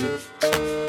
Música 0.00 0.79